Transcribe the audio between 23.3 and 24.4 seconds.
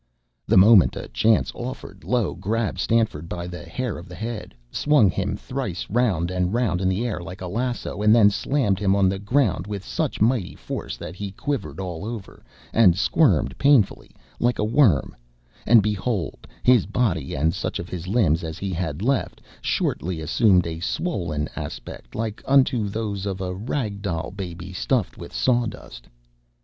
a rag doll